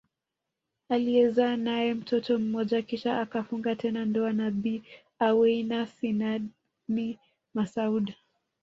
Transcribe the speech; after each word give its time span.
Aliyezaa 0.89 1.55
nae 1.55 1.93
mtoto 1.93 2.39
mmoja 2.39 2.81
kisha 2.81 3.19
akafunga 3.21 3.75
tena 3.75 4.05
ndoa 4.05 4.33
na 4.33 4.51
Bi 4.51 4.83
Aweina 5.19 5.87
Sinani 5.87 6.49
Masoud 7.53 8.13